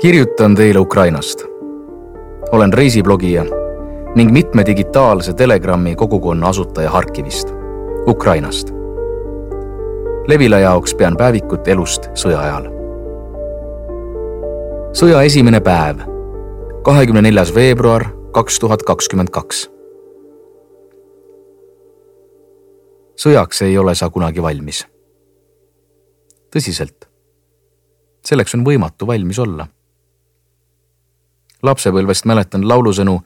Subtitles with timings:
[0.00, 1.44] kirjutan teile Ukrainast.
[2.52, 3.44] olen reisiblogija
[4.14, 7.48] ning mitme digitaalse Telegrami kogukonna asutaja Harkivist,
[8.06, 8.70] Ukrainast.
[10.28, 12.68] Levila jaoks pean päevikut elust sõja ajal.
[14.92, 16.00] sõja esimene päev,
[16.82, 19.70] kahekümne neljas veebruar kaks tuhat kakskümmend kaks.
[23.16, 24.86] sõjaks ei ole sa kunagi valmis.
[26.56, 27.04] tõsiselt.
[28.24, 29.66] selleks on võimatu valmis olla
[31.62, 33.20] lapsepõlvest mäletan laulusõnu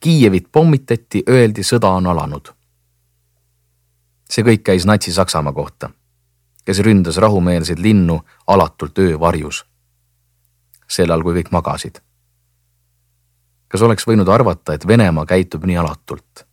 [0.00, 2.48] Kiievit pommitati, öeldi, sõda on alanud.
[4.28, 5.90] see kõik käis Natsi-Saksamaa kohta,
[6.64, 9.64] kes ründas rahumeelseid linnu alatult öövarjus.
[10.88, 12.00] sel ajal, kui kõik magasid.
[13.68, 16.46] kas oleks võinud arvata, et Venemaa käitub nii alatult?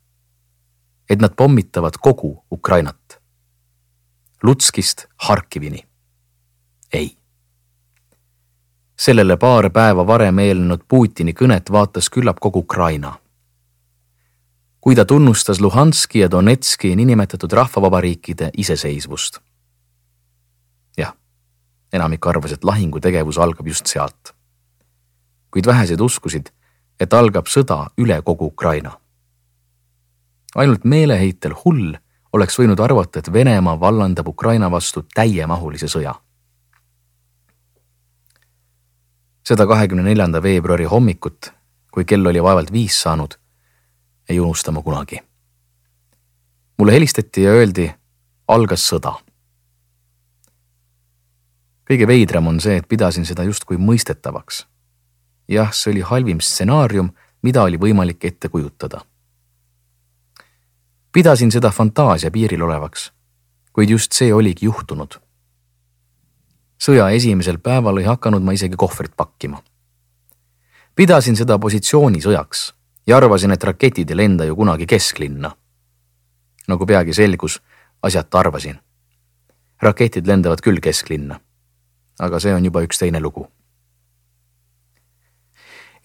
[1.09, 3.21] et nad pommitavad kogu Ukrainat.
[4.43, 5.87] Lutskist Harkivini.
[6.93, 7.20] ei
[9.01, 13.17] sellele paar päeva varem eelnenud Putini kõnet vaatas küllap kogu Ukraina.
[14.81, 19.39] kui ta tunnustas Luhanski ja Donetski niinimetatud rahvavabariikide iseseisvust.
[20.97, 21.13] jah,
[21.93, 24.35] enamik arvas, et lahingutegevus algab just sealt.
[25.51, 26.49] kuid vähesed uskusid,
[26.99, 28.91] et algab sõda üle kogu Ukraina.
[30.55, 31.95] ainult meeleheitel hull
[32.33, 36.15] oleks võinud arvata, et Venemaa vallandab Ukraina vastu täiemahulise sõja
[39.51, 41.51] seda kahekümne neljanda veebruari hommikut,
[41.91, 43.33] kui kell oli vaevalt viis saanud,
[44.29, 45.19] ei unusta ma kunagi.
[46.77, 47.91] mulle helistati ja öeldi,
[48.47, 49.13] algas sõda.
[51.89, 54.65] kõige veidram on see, et pidasin seda justkui mõistetavaks.
[55.47, 59.01] jah, see oli halvim stsenaarium, mida oli võimalik ette kujutada.
[61.11, 63.11] pidasin seda fantaasia piiril olevaks,
[63.73, 65.19] kuid just see oligi juhtunud
[66.81, 69.61] sõja esimesel päeval ei hakanud ma isegi kohvrit pakkima.
[70.95, 72.73] pidasin seda positsioonisõjaks
[73.07, 75.51] ja arvasin, et raketid ei lenda ju kunagi kesklinna.
[76.67, 77.61] nagu peagi selgus,
[78.01, 78.79] asjata arvasin.
[79.81, 81.39] raketid lendavad küll kesklinna.
[82.19, 83.47] aga see on juba üks teine lugu.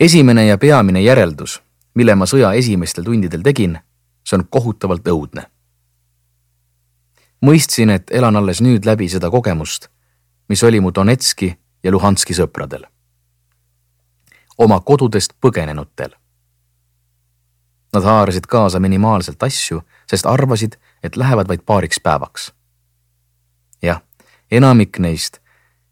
[0.00, 1.62] esimene ja peamine järeldus,
[1.94, 3.78] mille ma sõja esimestel tundidel tegin,
[4.24, 5.46] see on kohutavalt õudne
[7.46, 9.88] mõistsin, et elan alles nüüd läbi seda kogemust
[10.48, 12.86] mis oli mu Donetski ja Luhanski sõpradel.
[14.58, 16.10] oma kodudest põgenenutel.
[17.92, 22.52] Nad haarasid kaasa minimaalselt asju, sest arvasid, et lähevad vaid paariks päevaks.
[23.82, 24.02] jah,
[24.50, 25.40] enamik neist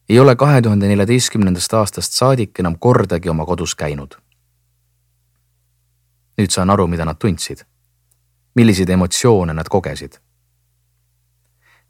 [0.09, 4.15] ei ole kahe tuhande neljateistkümnendast aastast saadik enam kordagi oma kodus käinud.
[6.39, 7.65] nüüd saan aru, mida nad tundsid.
[8.55, 10.13] milliseid emotsioone nad kogesid.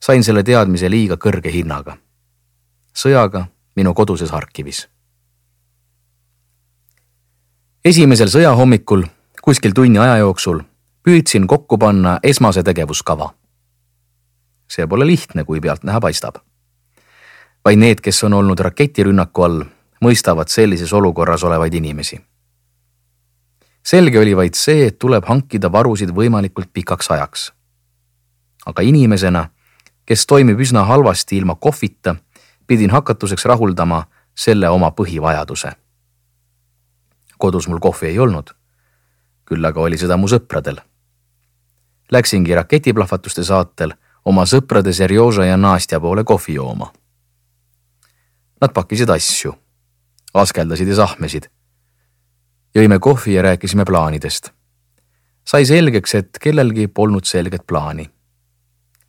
[0.02, 1.96] sain selle teadmise liiga kõrge hinnaga
[2.94, 3.46] sõjaga
[3.76, 4.88] minu koduses Harkivis.
[7.84, 9.04] esimesel sõjahommikul
[9.42, 10.62] kuskil tunni aja jooksul
[11.04, 13.34] püüdsin kokku panna esmase tegevuskava.
[14.68, 16.36] see pole lihtne, kui pealtnäha paistab.
[17.64, 19.64] vaid need, kes on olnud raketirünnaku all,
[20.04, 22.20] mõistavad sellises olukorras olevaid inimesi.
[23.82, 27.52] selge oli vaid see, et tuleb hankida varusid võimalikult pikaks ajaks.
[28.66, 29.48] aga inimesena,
[30.06, 32.16] kes toimib üsna halvasti ilma kohvita
[32.66, 34.04] pidin hakatuseks rahuldama
[34.34, 35.72] selle oma põhivajaduse.
[37.38, 38.50] kodus mul kohvi ei olnud.
[39.44, 40.80] küll aga oli seda mu sõpradel.
[42.12, 43.92] Läksingi raketiplahvatuste saatel
[44.24, 46.92] oma sõprade Serjoža ja Nastja poole kohvi jooma.
[48.60, 49.54] Nad pakkisid asju,
[50.34, 51.48] askeldasid ja sahmesid.
[52.74, 54.50] jõime kohvi ja rääkisime plaanidest.
[55.44, 58.10] sai selgeks, et kellelgi polnud selget plaani.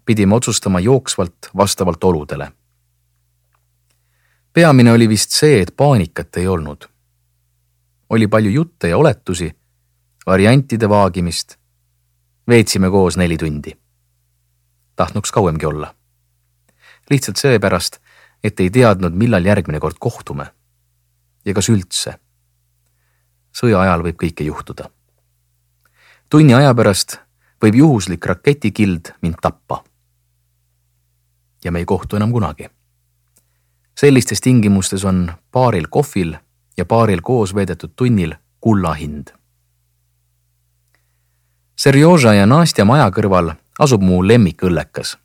[0.05, 2.51] pidime otsustama jooksvalt vastavalt oludele
[4.55, 6.87] peamine oli vist see, et paanikat ei olnud.
[8.09, 9.51] oli palju jutte ja oletusi,
[10.25, 11.57] variantide vaagimist.
[12.47, 13.77] veetsime koos neli tundi.
[14.95, 15.95] tahtnuks kauemgi olla.
[17.09, 17.99] lihtsalt seepärast,
[18.43, 20.45] et ei teadnud, millal järgmine kord kohtume.
[21.45, 22.15] ja kas üldse.
[23.51, 24.89] sõja ajal võib kõike juhtuda.
[26.29, 27.19] tunni aja pärast
[27.63, 29.83] võib juhuslik raketikild mind tappa.
[31.63, 32.69] ja me ei kohtu enam kunagi
[33.99, 36.35] sellistes tingimustes on paaril kohvil
[36.77, 39.27] ja paaril koos veedetud tunnil kulla hind.
[41.75, 45.17] Serjoža ja Nastja maja kõrval asub mu lemmikõllekas.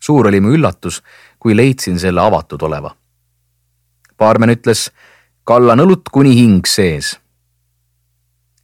[0.00, 1.02] suur oli mu üllatus,
[1.38, 2.96] kui leidsin selle avatud oleva.
[4.18, 4.90] baarmen ütles,
[5.44, 7.20] kallan õlut kuni hing sees.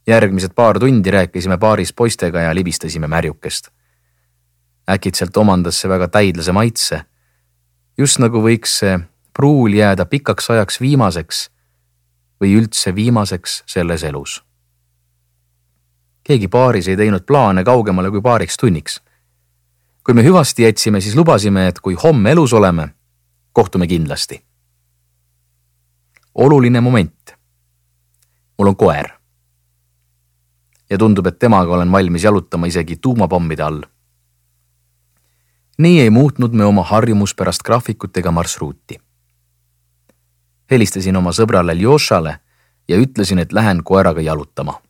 [0.07, 3.69] järgmised paar tundi rääkisime baaris poistega ja libistasime märjukest.
[4.89, 7.05] äkitselt omandas see väga täidlase maitse
[7.97, 8.97] just nagu võiks see
[9.33, 11.47] pruul jääda pikaks ajaks viimaseks
[12.41, 14.43] või üldse viimaseks selles elus.
[16.23, 19.01] keegi paaris ei teinud plaane kaugemale kui paariks tunniks.
[20.03, 22.87] kui me hüvasti jätsime, siis lubasime, et kui homme elus oleme,
[23.53, 24.43] kohtume kindlasti.
[26.35, 27.35] oluline moment.
[28.57, 29.09] mul on koer.
[30.89, 33.92] ja tundub, et temaga olen valmis jalutama isegi tuumapommide all
[35.77, 38.99] nii ei muutnud me oma harjumuspärast graafikut ega marsruuti.
[40.71, 42.39] helistasin oma sõbrale Ljošale
[42.87, 44.81] ja ütlesin, et lähen koeraga jalutama.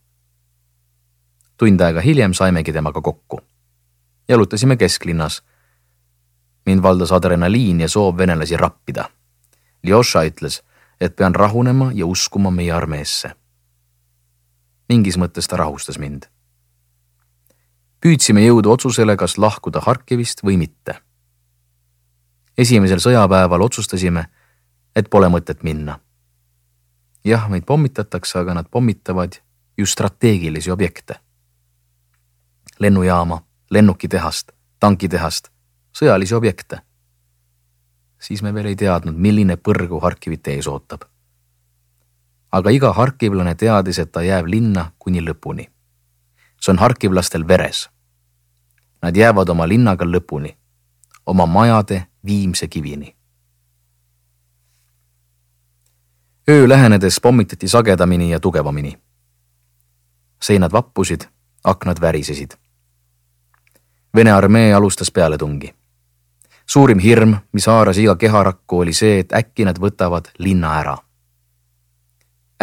[1.58, 3.40] tund aega hiljem saimegi temaga kokku.
[4.30, 5.44] jalutasime kesklinnas.
[6.66, 9.10] mind valdas adrenaliin ja soov venelasi rappida.
[9.84, 10.64] Ljoša ütles,
[11.02, 13.32] et pean rahunema ja uskuma meie armeesse.
[14.90, 16.34] mingis mõttes ta rahustas mind
[18.04, 21.00] püüdsime jõuda otsusele, kas lahkuda Harkivist või mitte.
[22.58, 24.26] esimesel sõjapäeval otsustasime,
[24.96, 26.00] et pole mõtet minna.
[27.24, 29.40] jah, meid pommitatakse, aga nad pommitavad
[29.78, 31.16] ju strateegilisi objekte.
[32.80, 35.50] lennujaama, lennukitehast, tankitehast,
[35.94, 36.82] sõjalisi objekte.
[38.20, 41.02] siis me veel ei teadnud, milline põrgu Harkivit ees ootab.
[42.52, 45.70] aga iga harkivlane teadis, et ta jääb linna kuni lõpuni
[46.64, 47.93] see on harkivlastel veres
[49.04, 50.56] Nad jäävad oma linnaga lõpuni,
[51.26, 53.16] oma majade viimse kivini.
[56.50, 58.98] öö lähenedes pommitati sagedamini ja tugevamini.
[60.42, 61.22] seinad vappusid,
[61.64, 62.52] aknad värisesid.
[64.16, 65.76] Vene armee alustas pealetungi.
[66.66, 70.98] suurim hirm, mis haaras iga keharakku, oli see, et äkki nad võtavad linna ära.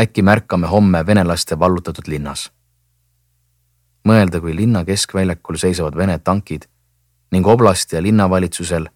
[0.00, 2.52] äkki märkame homme venelaste vallutatud linnas
[4.08, 6.66] mõelda, kui linna keskväljakul seisavad Vene tankid
[7.30, 8.88] ning oblasti ja linnavalitsusel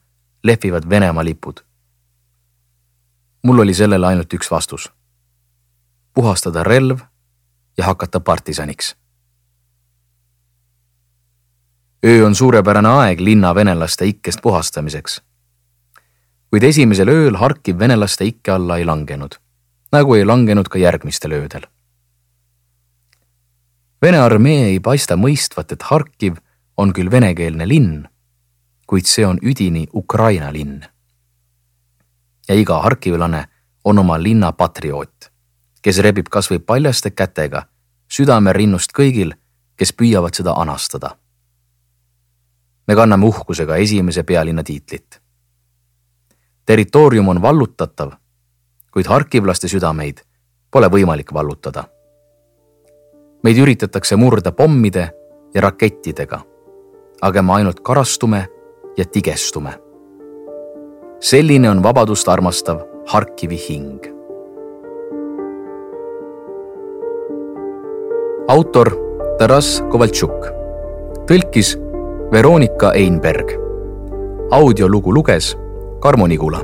[0.44, 1.60] lehvivad Venemaa lipud.
[3.42, 4.92] mul oli sellele ainult üks vastus.
[6.14, 6.98] puhastada relv
[7.78, 8.96] ja hakata partisaniks.
[12.06, 15.22] öö on suurepärane aeg linna venelaste ikkest puhastamiseks.
[16.50, 19.34] kuid esimesel ööl Harkiv venelaste ikke alla ei langenud,
[19.92, 21.73] nagu ei langenud ka järgmistel öödel
[24.04, 26.34] Vene armee ei paista mõistvat, et Harkiv
[26.76, 28.02] on küll venekeelne linn,
[28.84, 30.82] kuid see on üdini Ukraina linn.
[32.48, 33.44] ja iga harkivlane
[33.84, 35.30] on oma linna patrioot,
[35.82, 37.62] kes rebib kas või paljaste kätega
[38.08, 39.32] südame rinnust kõigil,
[39.76, 41.16] kes püüavad seda anastada.
[42.86, 45.22] me kanname uhkusega esimese pealinna tiitlit.
[46.66, 48.12] territoorium on vallutatav,
[48.90, 50.20] kuid harkivlaste südameid
[50.70, 51.93] pole võimalik vallutada
[53.44, 55.08] meid üritatakse murda pommide
[55.54, 56.40] ja rakettidega,
[57.22, 58.46] aga me ainult karastume
[58.96, 59.74] ja tigestume.
[61.20, 64.00] selline on vabadust armastav Harkivi hing.
[68.48, 68.90] autor
[69.38, 70.48] Taras Kovaltšuk,
[71.28, 71.76] tõlkis
[72.32, 73.52] Veronika Einberg.
[74.50, 75.56] audiolugu luges
[76.00, 76.60] Karmo Nigula.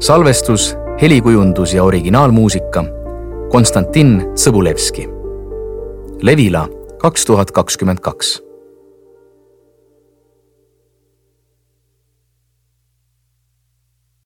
[0.00, 2.84] salvestus, helikujundus ja originaalmuusika
[3.50, 5.13] Konstantin Tsõbulevski
[6.24, 6.68] Levila
[6.98, 8.42] kaks tuhat kakskümmend kaks